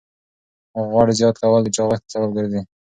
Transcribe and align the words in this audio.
غوړ 0.87 1.07
زیات 1.19 1.35
کول 1.41 1.61
د 1.63 1.67
چاغښت 1.75 2.05
سبب 2.13 2.29
ګرځي. 2.37 2.61